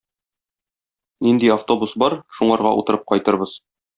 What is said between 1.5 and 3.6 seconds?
автобус бар, шуңарга утырып кайтырбыз.